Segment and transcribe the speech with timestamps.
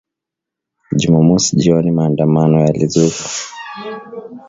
[0.99, 3.23] Jumamosi jioni maandamano yalizuka